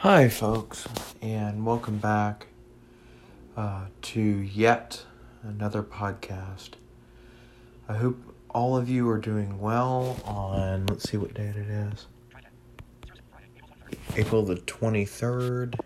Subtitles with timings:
[0.00, 0.88] Hi, folks,
[1.20, 2.46] and welcome back
[3.54, 5.04] uh, to yet
[5.42, 6.70] another podcast.
[7.86, 8.16] I hope
[8.48, 12.06] all of you are doing well on, let's see what date it is
[14.16, 15.78] April the 23rd.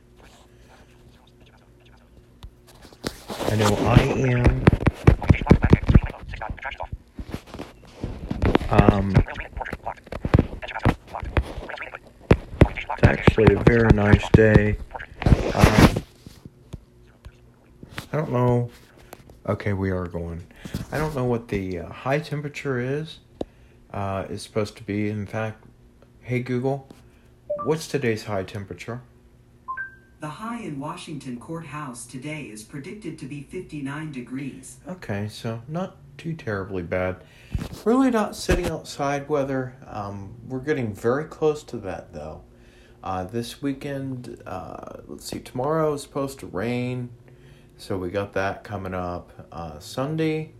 [3.48, 4.00] I know I
[4.30, 4.64] am.
[8.70, 9.24] Um,
[13.02, 14.76] it's actually a very nice day.
[15.26, 16.04] Um,
[18.12, 18.70] I don't know.
[19.44, 20.46] Okay, we are going.
[20.92, 23.18] I don't know what the uh, high temperature is.
[23.92, 25.08] Uh, is supposed to be.
[25.10, 25.64] In fact,
[26.20, 26.88] hey Google,
[27.64, 29.02] what's today's high temperature?
[30.20, 34.76] The high in Washington Court House today is predicted to be 59 degrees.
[34.86, 37.16] Okay, so not too terribly bad.
[37.84, 39.74] Really not sitting outside weather.
[39.88, 42.42] Um, we're getting very close to that though.
[43.04, 47.10] Uh, this weekend, uh, let's see, tomorrow is supposed to rain,
[47.76, 49.46] so we got that coming up.
[49.52, 50.54] Uh, Sunday,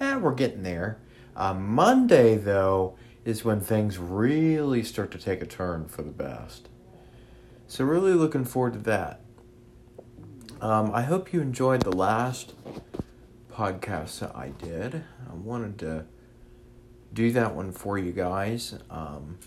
[0.00, 0.98] eh, we're getting there.
[1.36, 6.70] Uh, Monday, though, is when things really start to take a turn for the best.
[7.66, 9.20] So, really looking forward to that.
[10.62, 12.54] Um, I hope you enjoyed the last
[13.52, 15.04] podcast that I did.
[15.30, 16.06] I wanted to
[17.12, 18.78] do that one for you guys.
[18.88, 19.38] Um,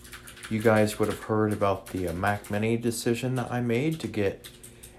[0.50, 4.06] you guys would have heard about the uh, Mac Mini decision that I made to
[4.06, 4.48] get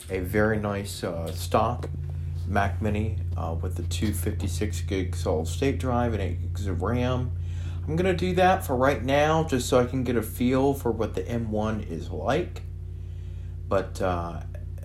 [0.09, 1.89] a very nice uh, stock
[2.47, 7.31] Mac Mini uh, with the 256 gig solid state drive and 8 gigs of RAM.
[7.87, 10.73] I'm going to do that for right now just so I can get a feel
[10.73, 12.63] for what the M1 is like.
[13.67, 14.41] But uh,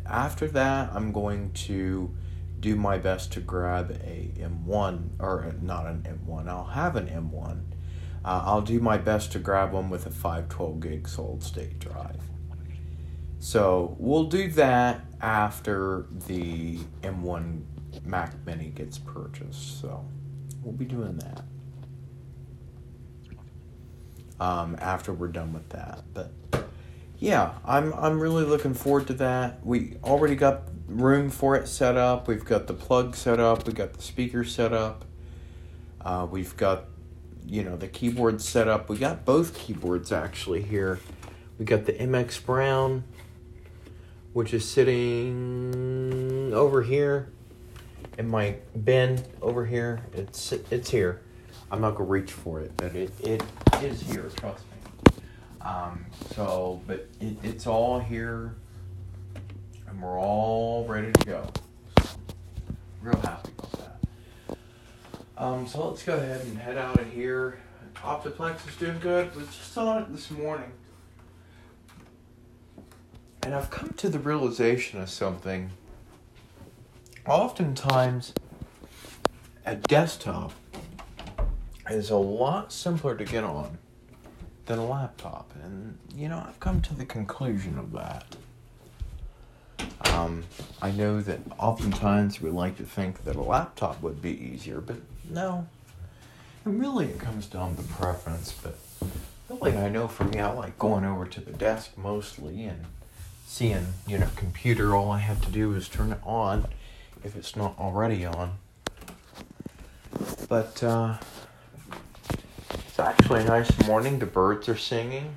[0.07, 2.15] after that, I'm going to
[2.61, 7.72] do my best to grab a M1, or not an M1, I'll have an M1.
[8.25, 12.21] Uh, I'll do my best to grab one with a 512 gig solid state drive.
[13.39, 17.63] So we'll do that after the M1
[18.05, 19.81] Mac Mini gets purchased.
[19.81, 20.05] So
[20.63, 21.43] we'll be doing that
[24.43, 26.03] um, after we're done with that.
[26.13, 26.33] But
[27.19, 29.65] yeah, I'm I'm really looking forward to that.
[29.65, 32.27] We already got room for it set up.
[32.27, 33.67] We've got the plug set up.
[33.67, 35.05] We got the speaker set up.
[36.01, 36.87] Uh, we've got
[37.47, 38.89] you know the keyboard set up.
[38.89, 41.01] We got both keyboards actually here.
[41.59, 43.05] We got the MX Brown,
[44.33, 47.31] which is sitting over here
[48.19, 50.01] in my bin over here.
[50.13, 51.23] It's it's here.
[51.71, 53.43] I'm not gonna reach for it, but it, it
[53.83, 54.31] is here.
[54.37, 55.15] Trust me.
[55.63, 56.05] Um,
[56.35, 58.55] so, but it, it's all here,
[59.89, 61.49] and we're all ready to go.
[62.03, 62.09] So,
[63.01, 63.53] real happy.
[65.37, 67.59] Um, so let's go ahead and head out of here.
[67.97, 69.35] Optiplex is doing good.
[69.35, 70.73] Was just on it this morning,
[73.43, 75.71] and I've come to the realization of something.
[77.27, 78.35] Oftentimes,
[79.65, 80.53] a desktop
[81.91, 83.79] is a lot simpler to get on
[84.67, 85.53] than a laptop.
[85.63, 88.25] And, you know, I've come to the conclusion of that.
[90.13, 90.45] Um,
[90.81, 94.97] I know that oftentimes we like to think that a laptop would be easier, but
[95.31, 95.67] no.
[96.65, 98.53] And really, it comes down to preference.
[98.53, 98.79] But
[99.49, 102.85] really, I know for me, I like going over to the desk mostly and
[103.47, 104.95] seeing, you know, computer.
[104.95, 106.67] All I have to do is turn it on
[107.25, 108.59] if it's not already on.
[110.49, 111.19] But, uh,
[112.93, 114.19] it's actually a nice morning.
[114.19, 115.37] The birds are singing.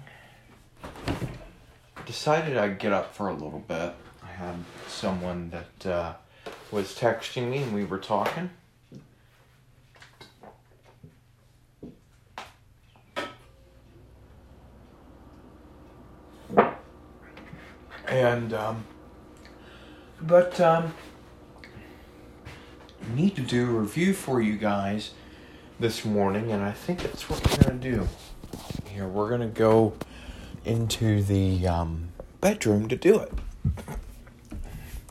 [2.05, 3.93] Decided I'd get up for a little bit.
[4.21, 4.55] I had
[4.87, 6.13] someone that uh,
[6.69, 8.49] was texting me and we were talking.
[18.07, 18.85] And, um,
[20.21, 20.93] but, um,
[23.13, 25.11] need to do a review for you guys
[25.79, 28.07] this morning, and I think that's what we're gonna do.
[28.87, 29.93] Here, we're gonna go
[30.63, 32.09] into the um,
[32.41, 33.31] bedroom to do it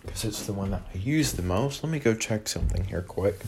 [0.02, 1.82] because it's the one that I use the most.
[1.82, 3.40] Let me go check something here quick.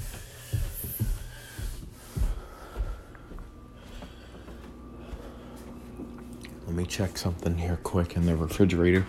[6.66, 9.06] Let me check something here quick in the refrigerator.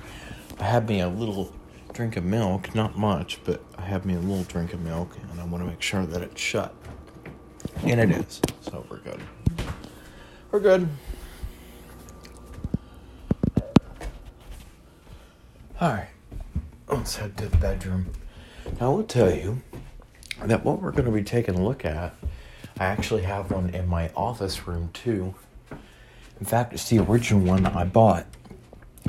[0.59, 1.54] I had me a little
[1.94, 5.39] drink of milk, not much, but I have me a little drink of milk, and
[5.39, 6.74] I want to make sure that it's shut.
[7.83, 8.42] And it is.
[8.62, 9.21] So we're good.
[10.51, 10.88] We're good.
[15.80, 16.07] Alright.
[16.88, 18.07] Let's head to the bedroom.
[18.80, 19.62] Now, I will tell you
[20.44, 22.15] that what we're going to be taking a look at,
[22.80, 25.36] I actually have one in my office room too.
[26.39, 28.25] In fact, it's the original one that I bought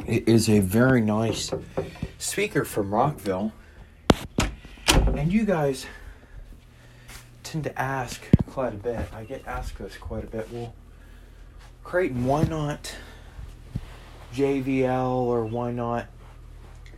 [0.08, 1.52] is a very nice
[2.18, 3.52] speaker from Rockville.
[5.06, 5.86] And you guys
[7.42, 9.00] tend to ask quite a bit.
[9.12, 10.48] I get asked this quite a bit.
[10.50, 10.74] Well,
[11.84, 12.94] Creighton, why not
[14.34, 16.06] JBL or why not,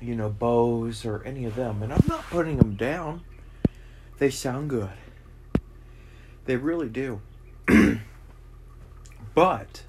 [0.01, 1.83] you know, Bose or any of them?
[1.83, 3.23] And I'm not putting them down.
[4.19, 4.91] They sound good.
[6.45, 7.21] They really do.
[9.35, 9.83] but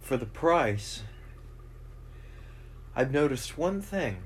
[0.00, 1.02] for the price,
[2.98, 4.22] I've noticed one thing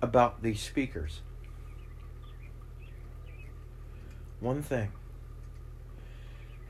[0.00, 1.20] about these speakers.
[4.40, 4.92] One thing.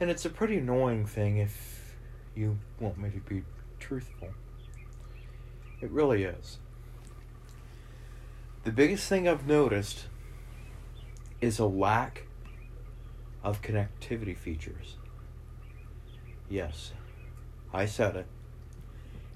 [0.00, 1.94] And it's a pretty annoying thing if
[2.34, 3.44] you want me to be
[3.78, 4.30] truthful.
[5.80, 6.58] It really is.
[8.64, 10.06] The biggest thing I've noticed
[11.40, 12.26] is a lack
[13.44, 14.96] of connectivity features.
[16.50, 16.92] Yes,
[17.72, 18.26] I said it.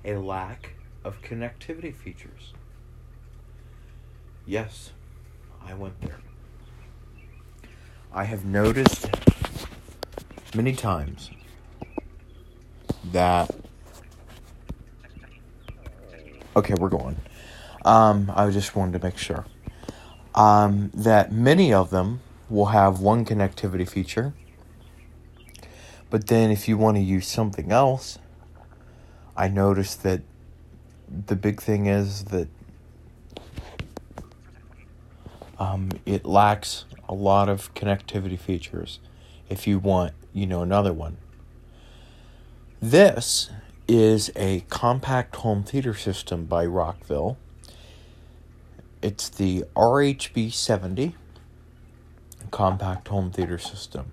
[0.04, 2.52] A lack of connectivity features.
[4.44, 4.90] Yes,
[5.64, 6.19] I went there.
[8.12, 9.08] I have noticed
[10.54, 11.31] many times
[13.12, 13.50] that.
[16.56, 17.16] Okay, we're going.
[17.84, 19.46] Um, I just wanted to make sure.
[20.34, 22.20] Um, that many of them
[22.50, 24.34] will have one connectivity feature,
[26.10, 28.19] but then if you want to use something else,
[29.37, 30.23] I noticed that
[31.26, 32.49] the big thing is that
[35.58, 38.99] um, it lacks a lot of connectivity features
[39.49, 41.17] if you want, you know, another one.
[42.81, 43.50] This
[43.87, 47.37] is a compact home theater system by Rockville.
[49.02, 51.14] It's the RHB 70
[52.50, 54.12] compact home theater system.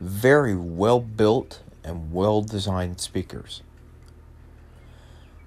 [0.00, 3.62] Very well built and well designed speakers.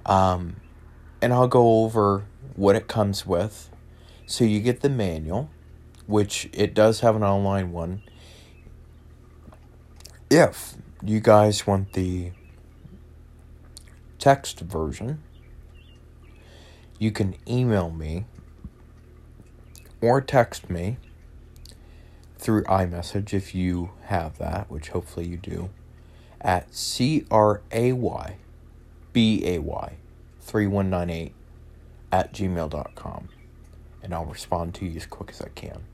[0.05, 0.57] Um,
[1.21, 2.25] and I'll go over
[2.55, 3.69] what it comes with.
[4.25, 5.49] So you get the manual,
[6.07, 8.01] which it does have an online one.
[10.29, 12.31] If you guys want the
[14.19, 15.21] text version,
[16.97, 18.25] you can email me
[20.01, 20.97] or text me
[22.37, 25.69] through iMessage if you have that, which hopefully you do,
[26.41, 28.37] at C R A Y
[29.15, 29.93] B A Y
[30.41, 31.33] 3198
[32.11, 33.29] at gmail.com.
[34.03, 35.85] And I'll respond to you as quick as I can.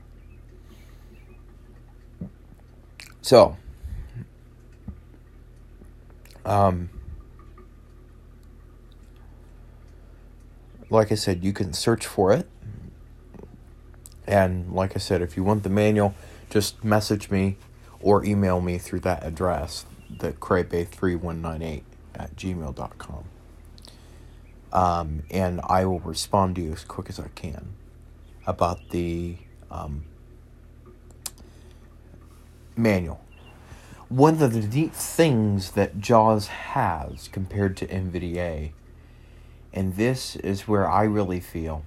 [3.20, 3.56] So,
[6.44, 6.90] um,
[10.90, 12.48] like I said, you can search for it.
[14.26, 16.16] And like I said, if you want the manual,
[16.50, 17.56] just message me
[18.00, 21.82] or email me through that address, the craybay3198
[22.14, 23.24] at gmail.com.
[24.72, 27.74] Um, and I will respond to you as quick as I can
[28.46, 29.36] about the
[29.70, 30.04] um,
[32.76, 33.20] manual.
[34.08, 38.72] One of the neat things that JAWS has compared to NVDA,
[39.72, 41.84] and this is where I really feel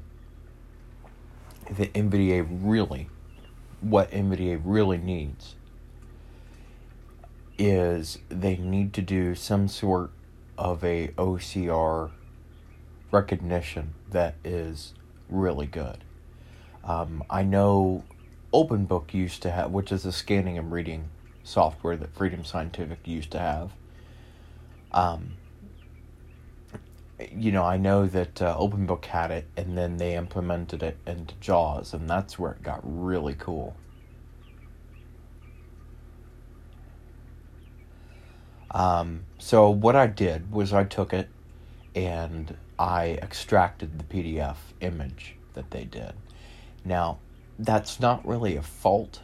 [1.69, 3.09] that NVDA really,
[3.81, 5.55] what NVDA really needs,
[7.57, 10.11] is they need to do some sort
[10.57, 12.11] of a OCR
[13.11, 14.93] recognition that is
[15.29, 15.97] really good.
[16.83, 18.03] Um, I know
[18.53, 21.09] OpenBook used to have, which is a scanning and reading
[21.43, 23.71] software that Freedom Scientific used to have.
[24.91, 25.33] Um,
[27.33, 31.35] you know, I know that uh, OpenBook had it, and then they implemented it into
[31.35, 33.75] JAWS, and that's where it got really cool.
[38.75, 41.29] Um, so what I did was I took it
[41.95, 46.11] and I extracted the PDF image that they did.
[46.83, 47.19] Now,
[47.57, 49.21] that's not really a fault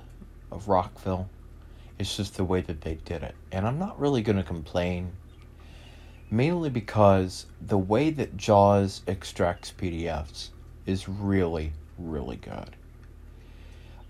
[0.51, 1.29] of Rockville.
[1.99, 3.35] It's just the way that they did it.
[3.51, 5.11] And I'm not really going to complain,
[6.31, 10.47] mainly because the way that JAWS extracts PDFs
[10.85, 12.77] is really, really good.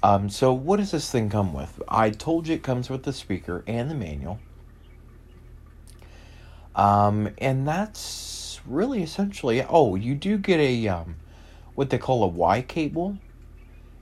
[0.04, 1.82] Um, so, what does this thing come with?
[1.88, 4.40] I told you it comes with the speaker and the manual.
[6.76, 11.16] Um, and that's really essentially oh you do get a um,
[11.76, 13.18] what they call a y cable.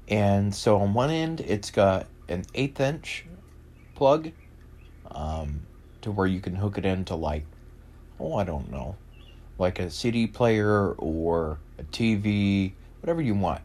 [0.08, 3.26] And so on one end it's got an eighth inch
[3.96, 4.32] plug
[5.12, 5.62] um,
[6.02, 7.46] to where you can hook it into like
[8.20, 8.96] oh i don't know
[9.58, 13.62] like a cd player or a tv whatever you want.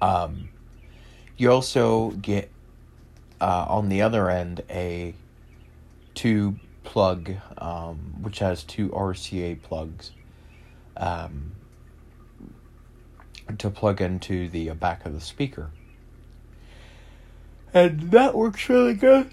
[0.00, 0.48] Um,
[1.36, 2.50] you also get
[3.40, 5.14] uh, on the other end a
[6.16, 10.10] two plug, um, which has two RCA plugs
[10.96, 11.52] um,
[13.58, 15.70] to plug into the back of the speaker.
[17.72, 19.30] And that works really good.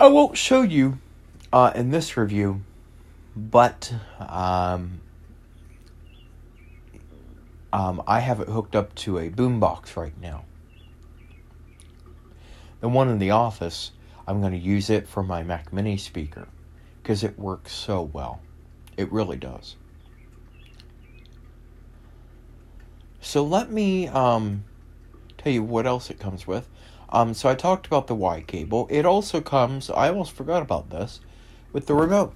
[0.00, 0.98] I won't show you
[1.52, 2.62] uh, in this review,
[3.36, 5.00] but um,
[7.72, 10.44] um, I have it hooked up to a boombox right now.
[12.80, 13.92] The one in the office,
[14.26, 16.48] I'm going to use it for my Mac Mini speaker
[17.02, 18.40] because it works so well.
[18.96, 19.76] It really does.
[23.20, 24.64] So let me um,
[25.38, 26.68] tell you what else it comes with.
[27.10, 28.86] Um, so I talked about the Y cable.
[28.90, 31.20] It also comes, I almost forgot about this,
[31.72, 32.34] with the remote.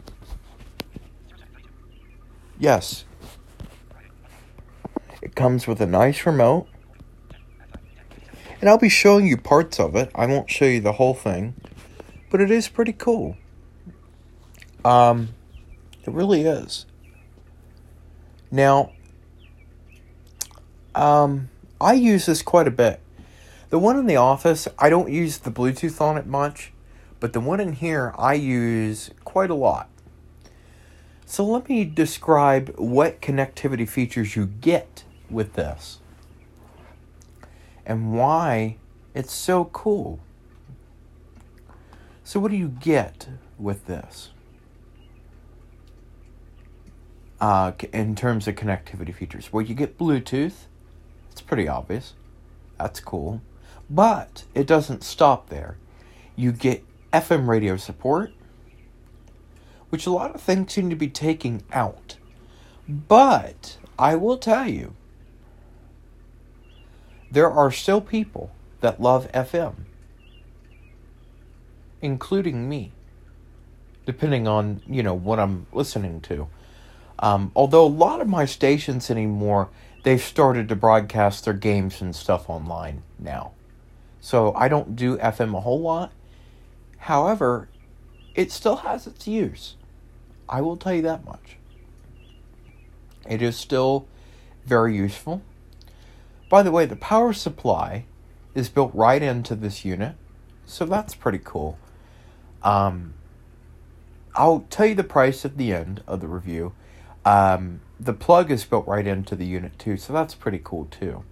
[2.59, 3.05] Yes.
[5.21, 6.69] It comes with a nice remote.
[8.61, 10.11] And I'll be showing you parts of it.
[10.15, 11.55] I won't show you the whole thing.
[12.31, 13.37] But it is pretty cool.
[14.85, 15.31] Um,
[16.05, 16.87] it really is.
[18.51, 18.93] Now,
[20.95, 21.49] um,
[21.81, 23.01] I use this quite a bit.
[23.71, 26.73] The one in the office, I don't use the Bluetooth on it much,
[27.21, 29.89] but the one in here I use quite a lot.
[31.27, 36.01] So let me describe what connectivity features you get with this
[37.85, 38.77] and why
[39.15, 40.21] it's so cool.
[42.29, 43.27] So, what do you get
[43.59, 44.33] with this?
[47.41, 50.67] Uh, in terms of connectivity features, well, you get Bluetooth.
[51.33, 52.13] It's pretty obvious.
[52.77, 53.41] That's cool.
[53.89, 55.79] But it doesn't stop there.
[56.37, 58.35] You get FM radio support,
[59.89, 62.19] which a lot of things seem to be taking out.
[62.87, 64.93] But I will tell you,
[67.31, 68.51] there are still people
[68.83, 69.77] that love FM,
[72.01, 72.93] including me,
[74.07, 76.49] depending on, you know, what I'm listening to.
[77.19, 79.69] Um, although a lot of my stations anymore,
[80.05, 83.53] they've started to broadcast their games and stuff online now.
[84.21, 86.13] So I don't do FM a whole lot.
[86.99, 87.69] However,
[88.35, 89.77] it still has its use.
[90.49, 91.57] I will tell you that much.
[93.29, 94.07] It is still
[94.65, 95.43] very useful.
[96.49, 98.05] By the way, the power supply
[98.55, 100.15] is built right into this unit,
[100.65, 101.79] so that's pretty cool.
[102.63, 103.15] Um,
[104.35, 106.73] I'll tell you the price at the end of the review.
[107.25, 111.25] Um, the plug is built right into the unit too, so that's pretty cool too.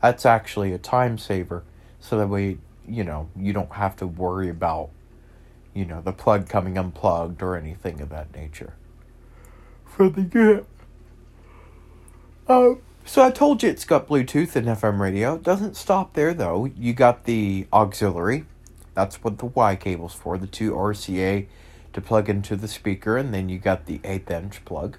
[0.00, 1.64] That's actually a time saver
[2.00, 4.90] so that way you know you don't have to worry about
[5.74, 8.74] you know the plug coming unplugged or anything of that nature
[9.84, 10.66] for the unit.
[12.48, 12.74] Uh,
[13.04, 15.34] so I told you it's got Bluetooth and FM radio.
[15.34, 16.64] It doesn't stop there though.
[16.64, 18.44] You got the auxiliary.
[18.96, 20.38] That's what the Y cable's for.
[20.38, 21.46] The two RCA
[21.92, 24.96] to plug into the speaker, and then you got the eighth inch plug.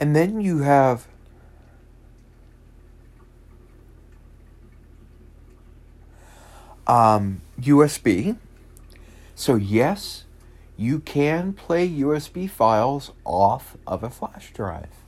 [0.00, 1.06] And then you have
[6.88, 8.38] um, USB.
[9.36, 10.24] So, yes,
[10.76, 14.99] you can play USB files off of a flash drive.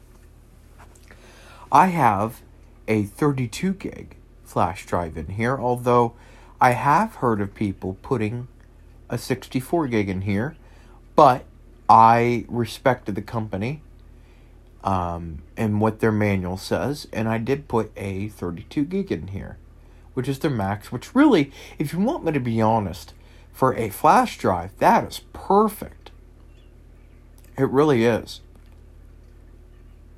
[1.72, 2.42] I have
[2.86, 6.12] a 32 gig flash drive in here, although
[6.60, 8.48] I have heard of people putting
[9.08, 10.54] a 64 gig in here,
[11.16, 11.46] but
[11.88, 13.80] I respected the company
[14.84, 19.56] um, and what their manual says, and I did put a 32 gig in here,
[20.12, 20.92] which is their max.
[20.92, 23.14] Which really, if you want me to be honest,
[23.50, 26.10] for a flash drive, that is perfect.
[27.56, 28.42] It really is.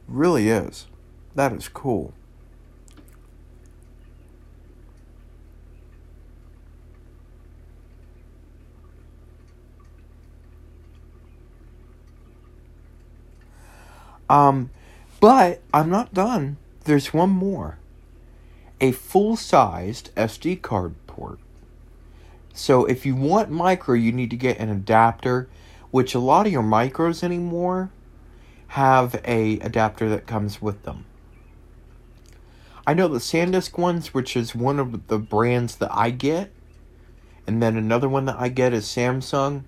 [0.09, 0.87] Really is.
[1.35, 2.13] That is cool.
[14.29, 14.71] Um,
[15.21, 16.57] but I'm not done.
[16.85, 17.79] There's one more
[18.81, 21.39] a full sized SD card port.
[22.53, 25.49] So if you want micro, you need to get an adapter,
[25.91, 27.91] which a lot of your micros anymore
[28.69, 31.05] have a adapter that comes with them.
[32.87, 36.53] I know the SanDisk ones, which is one of the brands that I get,
[37.47, 39.65] and then another one that I get is Samsung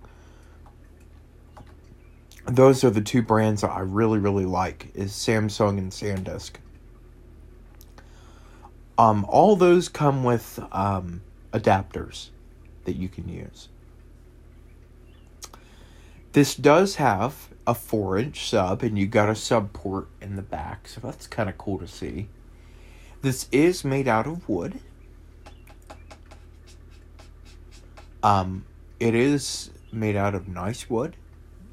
[2.47, 6.53] those are the two brands that I really really like is Samsung and SanDisk.
[8.99, 12.29] Um, all those come with um, adapters
[12.85, 13.69] that you can use.
[16.33, 20.43] This does have a four inch sub, and you got a sub port in the
[20.43, 22.29] back, so that's kind of cool to see.
[23.27, 24.79] This is made out of wood.
[28.23, 28.65] Um,
[29.01, 31.17] it is made out of nice wood,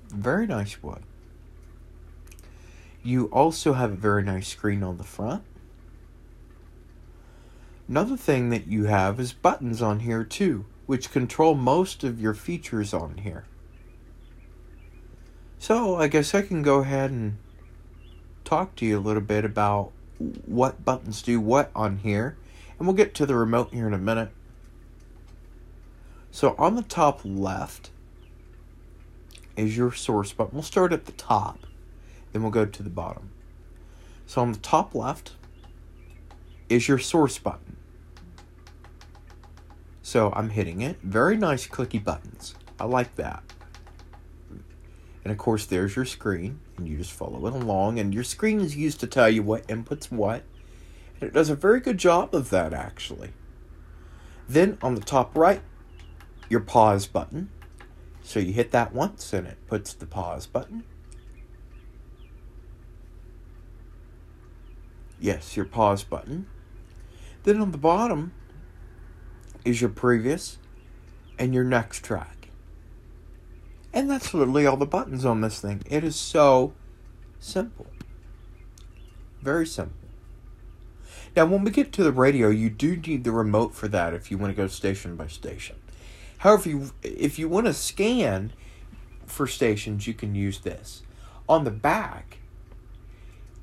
[0.09, 1.03] very nice wood.
[3.03, 5.43] You also have a very nice screen on the front.
[7.87, 12.33] Another thing that you have is buttons on here too, which control most of your
[12.33, 13.45] features on here.
[15.59, 17.37] So I guess I can go ahead and
[18.43, 22.37] talk to you a little bit about what buttons do what on here,
[22.77, 24.29] and we'll get to the remote here in a minute.
[26.31, 27.91] So on the top left
[29.55, 30.53] is your source button.
[30.53, 31.59] We'll start at the top,
[32.31, 33.29] then we'll go to the bottom.
[34.25, 35.33] So on the top left
[36.69, 37.77] is your source button.
[40.01, 40.97] So I'm hitting it.
[41.01, 42.55] Very nice clicky buttons.
[42.79, 43.43] I like that.
[45.23, 47.97] And of course, there's your screen, and you just follow it along.
[47.99, 50.43] And your screen is used to tell you what inputs what.
[51.19, 53.31] And it does a very good job of that, actually.
[54.49, 55.61] Then on the top right,
[56.49, 57.49] your pause button.
[58.21, 60.83] So you hit that once, and it puts the pause button.
[65.19, 66.47] Yes, your pause button.
[67.43, 68.33] Then on the bottom
[69.63, 70.57] is your previous
[71.39, 72.42] and your next track.
[73.93, 75.83] And that's literally all the buttons on this thing.
[75.89, 76.73] It is so
[77.39, 77.85] simple.
[79.41, 79.97] Very simple.
[81.35, 84.31] Now, when we get to the radio, you do need the remote for that if
[84.31, 85.75] you want to go station by station.
[86.39, 88.53] However, you, if you want to scan
[89.25, 91.03] for stations, you can use this.
[91.47, 92.39] On the back,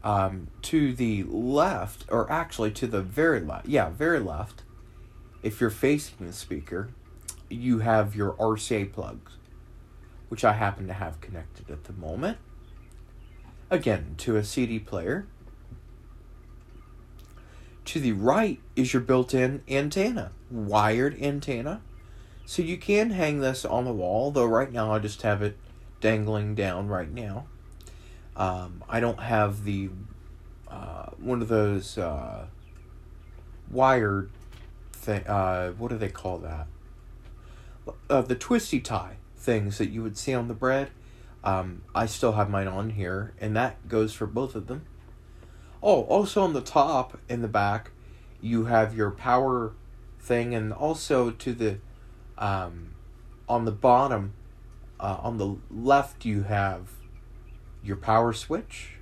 [0.03, 4.63] um, to the left, or actually to the very left, yeah, very left,
[5.43, 6.91] if you're facing the speaker,
[7.49, 9.33] you have your RCA plugs
[10.31, 12.39] which I happen to have connected at the moment.
[13.69, 15.27] Again, to a CD player.
[17.87, 21.83] To the right is your built in antenna, wired antenna.
[22.47, 25.59] So you can hang this on the wall, though right now I just have it
[26.01, 27.47] dangling down right now.
[28.37, 29.91] Um, I don't have the
[30.69, 32.47] uh, one of those uh,
[33.69, 34.31] wired
[34.93, 35.27] thing.
[35.27, 36.69] Uh, what do they call that?
[38.09, 40.91] Uh, the twisty tie things that you would see on the bread.
[41.43, 44.85] Um, I still have mine on here, and that goes for both of them.
[45.83, 47.93] Oh, also on the top and the back,
[48.43, 49.73] you have your power
[50.19, 51.79] thing, and also to the
[52.37, 52.95] um,
[53.49, 54.35] on the bottom,
[54.99, 56.91] uh, on the left, you have
[57.83, 58.97] your power switch.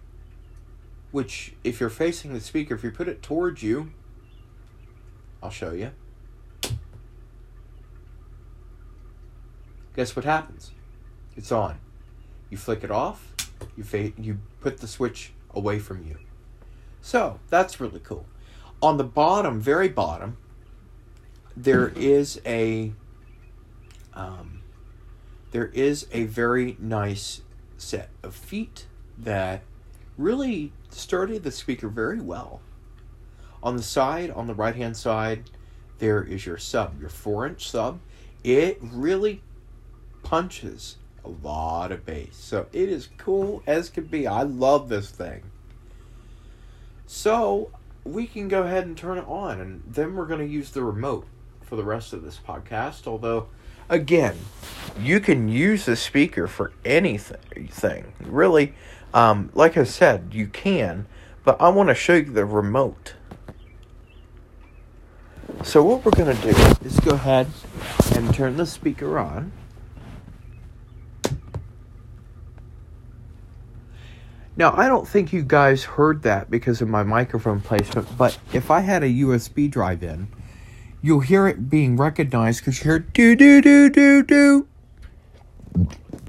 [1.11, 3.93] Which, if you're facing the speaker, if you put it towards you,
[5.43, 5.93] I'll show you.
[9.99, 10.71] Guess what happens?
[11.37, 11.81] It's on.
[12.51, 13.35] You flick it off,
[13.77, 16.19] you you put the switch away from you.
[17.03, 18.25] So, that's really cool.
[18.81, 20.37] On the bottom, very bottom,
[21.57, 22.93] there is a
[24.15, 24.63] um,
[25.51, 27.43] there is a very nice
[27.77, 28.87] set of feet
[29.19, 29.63] that
[30.17, 32.61] really started the speaker very well.
[33.65, 35.51] On the side, on the right hand side,
[35.99, 37.99] there is your sub, your four inch sub.
[38.45, 39.43] It really
[40.23, 42.37] punches a lot of bass.
[42.37, 44.27] So it is cool as can be.
[44.27, 45.43] I love this thing.
[47.07, 47.71] So
[48.05, 50.83] we can go ahead and turn it on, and then we're going to use the
[50.83, 51.27] remote
[51.63, 53.07] for the rest of this podcast.
[53.07, 53.49] Although,
[53.89, 54.37] again,
[55.01, 58.13] you can use the speaker for anything.
[58.21, 58.75] Really,
[59.15, 61.07] um, like I said, you can,
[61.45, 63.15] but I want to show you the remote.
[65.65, 67.49] So what we're going to do is go ahead
[68.15, 69.53] and turn the speaker on.
[74.59, 78.73] Now, I don't think you guys heard that because of my microphone placement, but if
[78.73, 80.27] I had a USB drive in,
[81.01, 84.67] you'll hear it being recognized because you hear do do do do do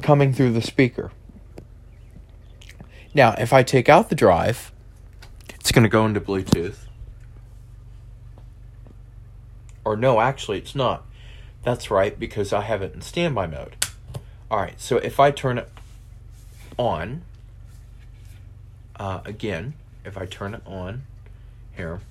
[0.04, 1.12] coming through the speaker.
[3.16, 4.72] Now, if I take out the drive,
[5.56, 6.78] it's going to go into Bluetooth.
[9.84, 11.04] Or no, actually, it's not.
[11.64, 13.88] That's right, because I have it in standby mode.
[14.52, 15.70] Alright, so if I turn it
[16.78, 17.24] on,
[19.00, 21.04] uh, again, if I turn it on
[21.76, 22.02] here,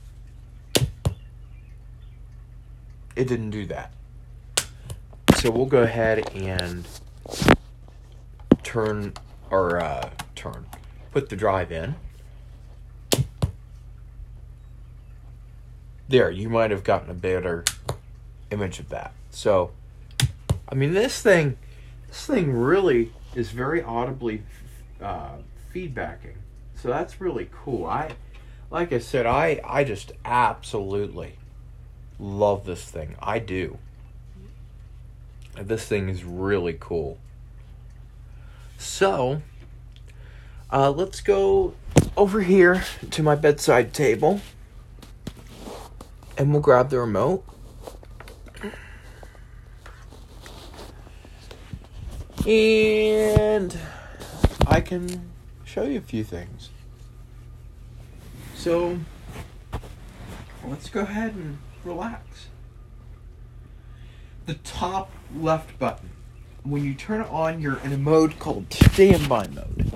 [3.14, 3.92] it didn't do that.
[5.37, 6.87] So we'll go ahead and
[8.62, 9.12] turn
[9.51, 10.66] or uh, turn,
[11.12, 11.94] put the drive in.
[16.09, 17.64] There, you might have gotten a better
[18.51, 19.12] image of that.
[19.31, 19.72] So,
[20.68, 21.59] I mean, this thing,
[22.09, 24.42] this thing really is very audibly
[25.03, 25.37] uh,
[25.72, 26.37] feedbacking.
[26.80, 27.86] So that's really cool.
[27.86, 28.12] I
[28.70, 31.34] like I said, I I just absolutely
[32.20, 33.16] love this thing.
[33.20, 33.78] I do.
[35.60, 37.18] This thing is really cool.
[38.76, 39.42] So,
[40.70, 41.74] uh, let's go
[42.16, 44.40] over here to my bedside table
[46.36, 47.44] and we'll grab the remote.
[52.46, 53.76] And
[54.68, 55.28] I can
[55.68, 56.70] show you a few things.
[58.54, 58.98] So,
[60.66, 62.46] let's go ahead and relax.
[64.46, 66.09] The top left button,
[66.62, 69.92] when you turn it on, you're in a mode called standby mode.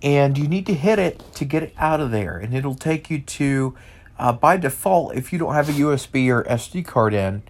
[0.00, 2.38] And you need to hit it to get it out of there.
[2.38, 3.74] And it'll take you to,
[4.18, 7.42] uh, by default, if you don't have a USB or SD card in,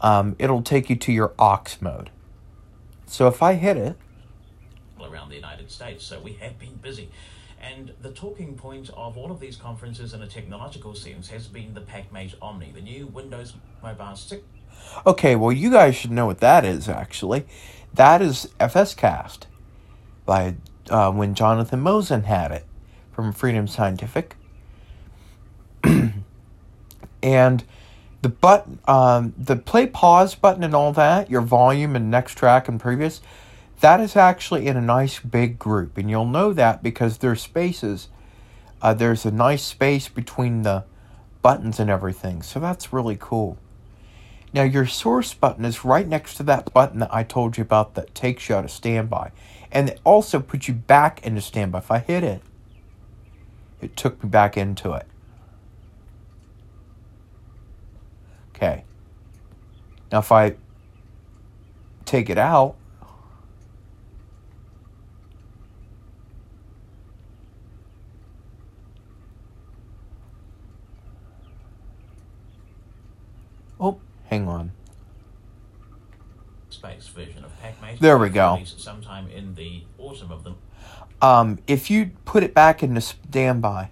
[0.00, 2.10] um, it'll take you to your aux mode.
[3.06, 3.96] So if I hit it,
[5.16, 7.08] around the United States, so we have been busy.
[7.60, 11.72] And the talking point of all of these conferences in a technological sense has been
[11.72, 14.42] the PAC Mate Omni, the new Windows Mobile 6.
[15.06, 17.46] Okay, well, you guys should know what that is, actually.
[17.94, 19.44] That is FSCast
[20.26, 20.56] by
[20.90, 22.66] uh, when Jonathan Mosen had it
[23.10, 24.36] from Freedom Scientific.
[27.22, 27.64] and
[28.20, 32.68] the button, um, the play pause button and all that, your volume and next track
[32.68, 33.22] and previous,
[33.80, 35.98] that is actually in a nice big group.
[35.98, 38.08] And you'll know that because there's spaces.
[38.80, 40.84] Uh, there's a nice space between the
[41.42, 42.42] buttons and everything.
[42.42, 43.58] So that's really cool.
[44.52, 47.94] Now, your source button is right next to that button that I told you about
[47.94, 49.32] that takes you out of standby.
[49.70, 51.78] And it also puts you back into standby.
[51.78, 52.40] If I hit it,
[53.82, 55.06] it took me back into it.
[58.54, 58.84] Okay.
[60.10, 60.56] Now, if I
[62.06, 62.76] take it out,
[73.78, 74.00] Oh,
[74.36, 74.72] hang on.
[76.68, 78.00] Space version of PAC Mate.
[78.00, 78.60] There we go.
[78.64, 80.54] Sometime in the autumn of the.
[81.22, 83.90] Um, if you put it back into standby.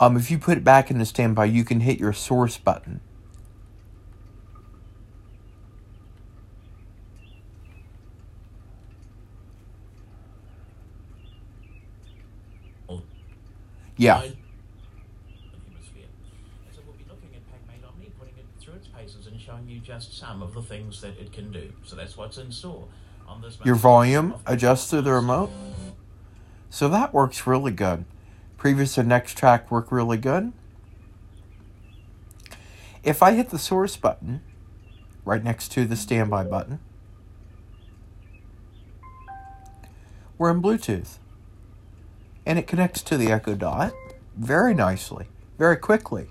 [0.00, 3.00] Um, if you put it back into standby, you can hit your source button.
[13.98, 14.20] Yeah.
[14.20, 14.28] So
[16.86, 17.42] we'll be looking at
[17.84, 21.18] Omni, putting it through its paces and showing you just some of the things that
[21.18, 21.72] it can do.
[21.84, 22.84] So that's what's in store
[23.26, 23.58] on this.
[23.64, 25.50] Your volume adjusts through the remote.
[26.70, 28.04] So that works really good.
[28.56, 30.52] Previous and next track work really good.
[33.02, 34.42] If I hit the source button,
[35.24, 36.78] right next to the standby button,
[40.36, 41.18] we're in Bluetooth.
[42.48, 43.92] And it connects to the Echo Dot
[44.34, 45.26] very nicely,
[45.58, 46.28] very quickly.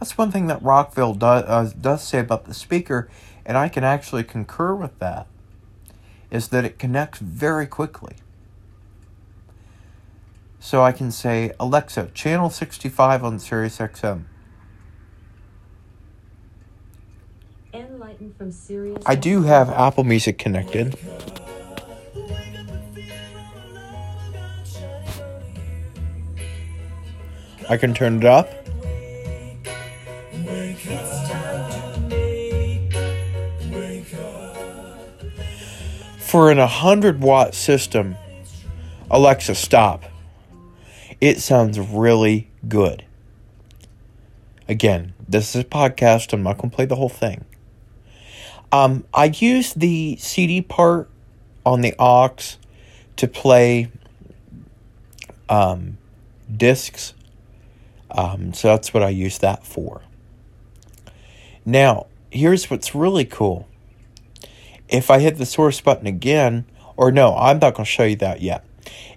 [0.00, 3.10] That's one thing that Rockville do, uh, does say about the speaker,
[3.44, 5.26] and I can actually concur with that,
[6.30, 8.14] is that it connects very quickly.
[10.58, 14.24] So I can say, Alexa, channel 65 on Sirius XM.
[17.74, 19.02] Enlightened from Sirius.
[19.04, 20.96] I do have Apple Music connected.
[27.70, 28.52] I can turn it up.
[36.18, 38.16] For an 100 watt system,
[39.08, 40.04] Alexa, stop.
[41.20, 43.04] It sounds really good.
[44.68, 46.32] Again, this is a podcast.
[46.32, 47.44] I'm not going to play the whole thing.
[48.72, 51.08] Um, I use the CD part
[51.64, 52.34] on the aux
[53.16, 53.92] to play
[55.48, 55.98] um,
[56.52, 57.14] discs.
[58.10, 60.02] Um, so that's what I use that for.
[61.64, 63.68] Now, here's what's really cool.
[64.88, 66.64] If I hit the source button again,
[66.96, 68.64] or no, I'm not going to show you that yet.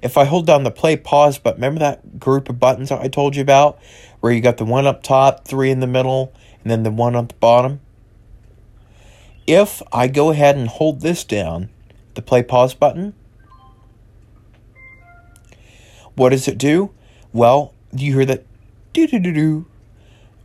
[0.01, 3.35] If I hold down the play pause button, remember that group of buttons I told
[3.35, 3.79] you about?
[4.19, 7.15] Where you got the one up top, three in the middle, and then the one
[7.15, 7.79] on the bottom?
[9.47, 11.69] If I go ahead and hold this down,
[12.13, 13.13] the play pause button,
[16.15, 16.91] what does it do?
[17.33, 18.45] Well, do you hear that
[18.93, 19.65] do do do do.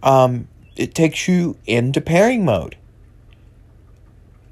[0.03, 2.77] Um, it takes you into pairing mode.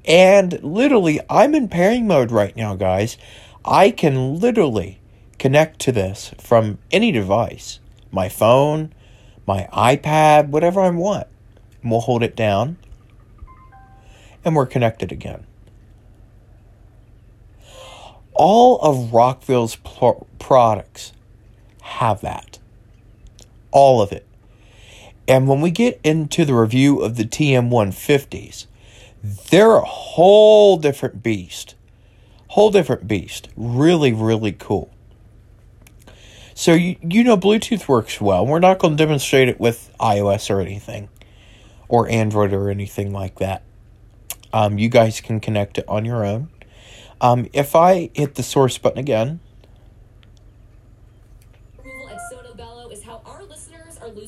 [0.05, 3.17] And literally, I'm in pairing mode right now, guys.
[3.65, 4.99] I can literally
[5.37, 7.79] connect to this from any device
[8.09, 8.93] my phone,
[9.45, 11.27] my iPad, whatever I want.
[11.81, 12.77] And we'll hold it down,
[14.45, 15.45] and we're connected again.
[18.37, 21.11] all of Rockville's pro- products
[21.81, 22.46] have that.
[23.77, 24.25] All of it.
[25.27, 28.65] And when we get into the review of the TM150s,
[29.51, 31.75] they're a whole different beast.
[32.47, 33.49] Whole different beast.
[33.55, 34.91] Really, really cool.
[36.55, 38.47] So you you know Bluetooth works well.
[38.47, 41.07] We're not going to demonstrate it with iOS or anything,
[41.87, 43.61] or Android or anything like that.
[44.51, 46.49] Um, you guys can connect it on your own.
[47.21, 49.39] Um, if I hit the source button again,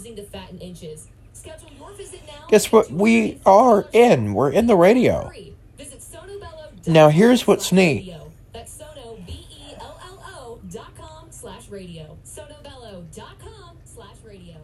[0.10, 1.08] losing the fat in inches.
[1.34, 2.48] Schedule your visit now.
[2.50, 2.92] Guess what?
[2.92, 4.34] We are in.
[4.34, 5.32] We're in the radio.
[5.78, 8.14] Visit sonobello.com Now, here's what's neat.
[8.52, 12.18] That's sono, B-E-L-L-O dot com slash radio.
[12.26, 14.56] sonobello.com slash radio.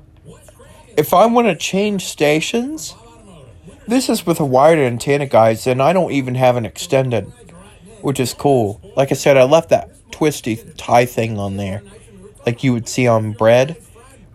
[0.97, 2.95] if I want to change stations,
[3.87, 7.31] this is with a wired antenna, guys, and I don't even have an extended,
[8.01, 8.81] which is cool.
[8.97, 11.83] Like I said, I left that twisty tie thing on there,
[12.45, 13.77] like you would see on bread.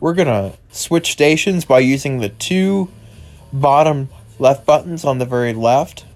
[0.00, 2.88] We're gonna switch stations by using the two
[3.52, 4.08] bottom
[4.38, 6.06] left buttons on the very left.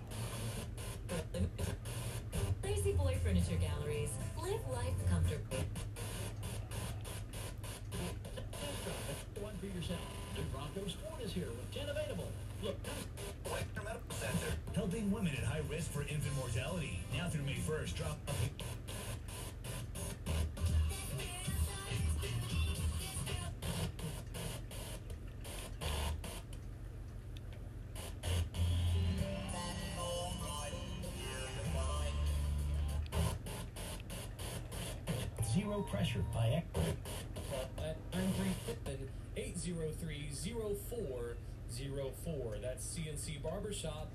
[40.94, 42.62] 803-0404.
[42.62, 44.11] That's CNC Barbershop,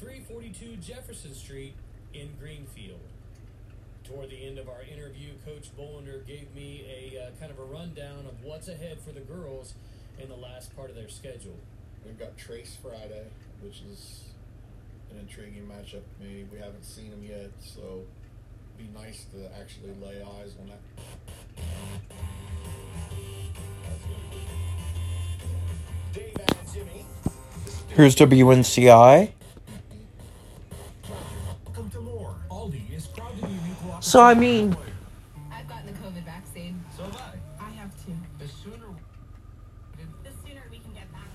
[0.00, 1.74] 342 Jefferson Street
[2.14, 3.00] in Greenfield.
[4.04, 7.64] Toward the end of our interview, Coach Bolinder gave me a uh, kind of a
[7.64, 9.74] rundown of what's ahead for the girls
[10.18, 11.56] in the last part of their schedule.
[12.04, 13.26] We've got Trace Friday,
[13.62, 14.24] which is
[15.10, 16.44] an intriguing matchup to me.
[16.50, 18.02] We haven't seen them yet, so
[18.76, 20.80] be nice to actually lay eyes on that.
[26.74, 26.84] New
[27.96, 29.32] WNCI.
[34.00, 34.76] So I mean,
[35.52, 36.84] I've gotten the COVID vaccine.
[36.96, 37.64] So have I.
[37.64, 38.12] I have too.
[38.38, 38.86] The sooner
[40.24, 41.28] The sooner we can get back.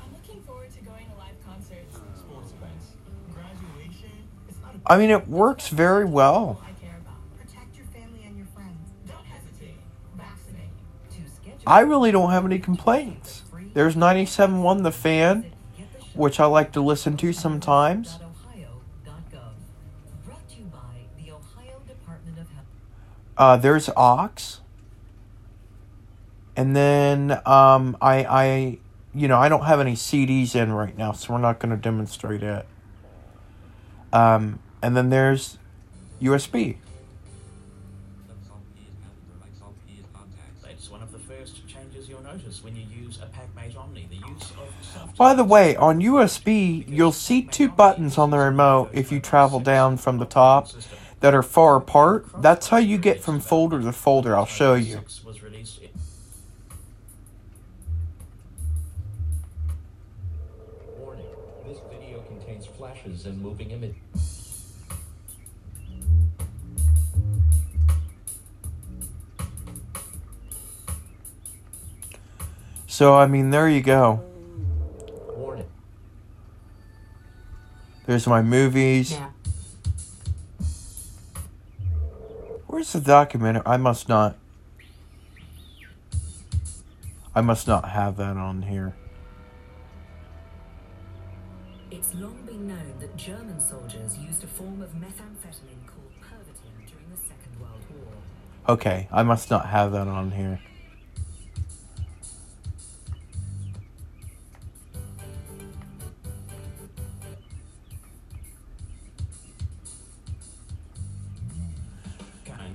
[0.00, 1.96] I'm looking forward to going to live concerts.
[2.16, 2.92] sports events,
[3.34, 4.12] graduation,
[4.48, 6.62] it's not a I mean, it works very well.
[6.62, 7.16] I care about.
[7.40, 8.90] Protect your family and your friends.
[9.08, 9.76] Don't hesitate.
[10.16, 10.70] Vaccinate.
[11.10, 13.43] To schedule I really don't have any complaints.
[13.74, 15.52] There's 97.1 The Fan,
[16.14, 18.18] which I like to listen to sometimes.
[23.36, 24.28] Uh, there's Aux.
[26.56, 28.78] And then um, I, I,
[29.12, 31.76] you know, I don't have any CDs in right now, so we're not going to
[31.76, 32.66] demonstrate it.
[34.12, 35.58] Um, and then there's
[36.22, 36.76] USB.
[45.16, 49.60] By the way, on USB, you'll see two buttons on the remote if you travel
[49.60, 50.70] down from the top
[51.20, 52.26] that are far apart.
[52.42, 54.36] That's how you get from folder to folder.
[54.36, 55.02] I'll show you.
[63.26, 64.72] And moving images.
[72.86, 74.22] So, I mean, there you go.
[78.06, 79.16] There's my movies.
[82.66, 83.62] Where's the documentary?
[83.64, 84.36] I must not.
[87.34, 88.94] I must not have that on here.
[91.90, 97.10] It's long been known that German soldiers used a form of methamphetamine called Pervitin during
[97.10, 98.12] the Second World War.
[98.68, 100.60] Okay, I must not have that on here.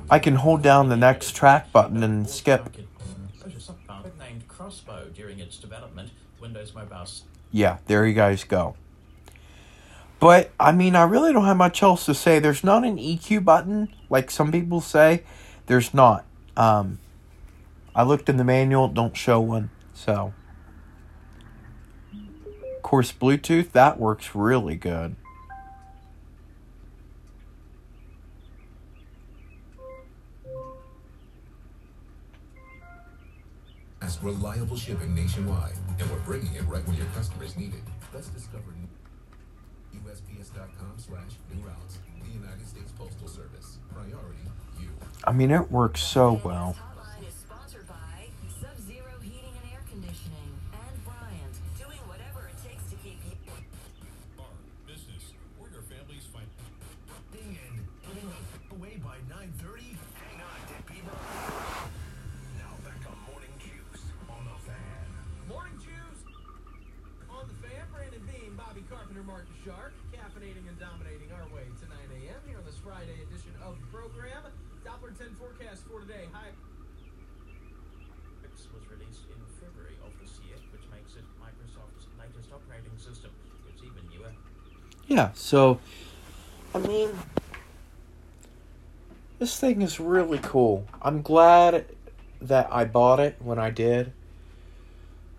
[0.10, 2.76] I can hold down the next track button and skip.
[7.52, 8.76] Yeah, there you guys go.
[10.20, 12.40] But I mean, I really don't have much else to say.
[12.40, 15.24] There's not an EQ button like some people say.
[15.68, 16.26] There's not.
[16.58, 17.00] Um,
[17.96, 19.70] I looked in the manual, don't show one.
[19.94, 20.34] So,
[22.14, 25.16] of course, Bluetooth that works really good.
[34.10, 37.82] Fast, reliable shipping nationwide, and we're bringing it right where your customers need it.
[38.14, 38.74] Let's discover
[39.94, 42.00] USPS.com slash new routes.
[42.24, 43.78] The United States Postal Service.
[43.94, 44.40] Priority,
[44.80, 44.90] you.
[45.26, 46.76] I mean, it works so well.
[69.40, 72.42] Carpenter, Shark, caffeinating and dominating our way to 9 a.m.
[72.48, 74.44] here on this Friday edition of the program.
[74.84, 76.28] Doppler 10 forecast for today.
[76.32, 76.52] High.
[78.44, 83.32] X was released in February of this year, which makes it Microsoft's latest operating system.
[83.70, 84.32] It's even newer.
[85.08, 85.80] Yeah, so
[86.76, 87.12] I mean
[89.38, 90.86] this thing is really cool.
[91.02, 91.86] I'm glad
[92.42, 94.12] that I bought it when I did.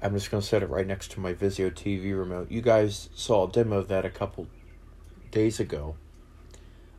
[0.03, 2.51] I'm just gonna set it right next to my Vizio TV remote.
[2.51, 4.47] You guys saw a demo of that a couple
[5.31, 5.97] days ago,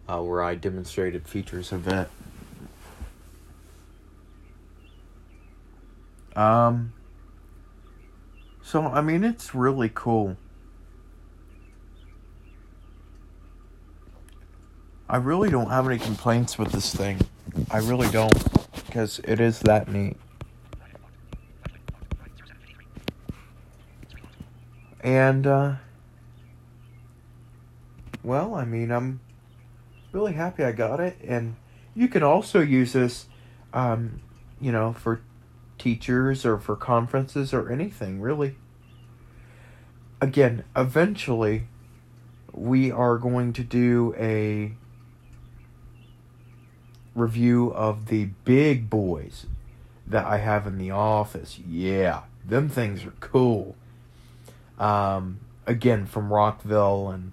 [0.08, 2.10] uh, where I demonstrated features of it.
[6.36, 6.94] Um.
[8.62, 10.38] So I mean, it's really cool.
[15.10, 17.20] I really don't have any complaints with this thing.
[17.70, 18.32] I really don't,
[18.86, 20.16] because it is that neat.
[25.02, 25.76] And, uh,
[28.24, 29.20] well, I mean, I'm
[30.12, 31.18] really happy I got it.
[31.26, 31.56] And
[31.96, 33.26] you can also use this,
[33.74, 34.22] um,
[34.60, 35.22] you know, for
[35.78, 38.56] teachers or for conferences or anything, really.
[40.22, 41.64] Again, eventually,
[42.54, 44.74] we are going to do a
[47.16, 49.48] review of the big boys
[50.06, 51.60] that I have in the office.
[51.60, 53.76] Yeah, them things are cool.
[54.82, 57.32] Um, again, from Rockville, and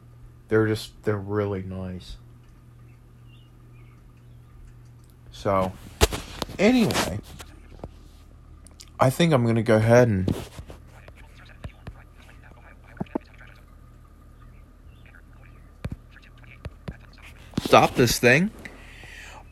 [0.49, 2.19] they're just, they're really nice.
[5.31, 5.73] So,
[6.59, 7.21] anyway,
[9.01, 10.35] I think I'm to go ahead and.
[17.63, 18.51] Stop this thing.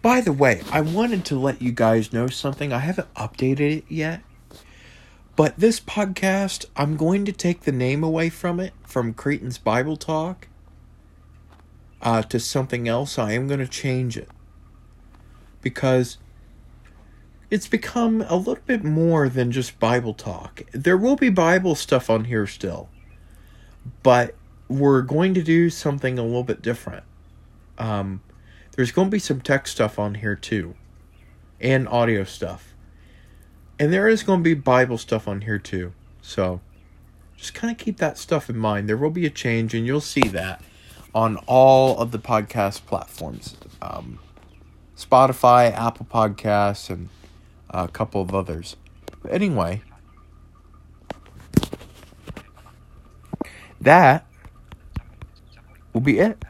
[0.02, 2.72] By the way, I wanted to let you guys know something.
[2.72, 4.22] I haven't updated it yet.
[5.37, 9.99] But this podcast, I'm going to take the name away from it, from Cretan's Bible
[9.99, 10.49] Talk,
[12.01, 13.18] uh, to something else.
[13.18, 14.31] I am going to change it.
[15.61, 16.16] Because
[17.51, 20.62] it's become a little bit more than just Bible Talk.
[20.72, 22.88] There will be Bible stuff on here still.
[24.03, 24.35] But
[24.68, 27.05] we're going to do something a little bit different.
[27.79, 28.22] Um,
[28.75, 30.75] there's going to be some tech stuff on here too,
[31.61, 32.75] and audio stuff.
[33.79, 35.93] And there is going to be Bible stuff on here too.
[36.23, 36.61] So
[37.37, 38.89] just kind of keep that stuff in mind.
[38.89, 40.62] There will be a change, and you'll see that
[41.15, 44.19] on all of the podcast platforms um,
[44.97, 47.09] Spotify, Apple Podcasts, and
[47.71, 48.77] a couple of others.
[49.23, 49.83] But anyway,
[53.81, 54.27] that
[55.93, 56.43] will be it.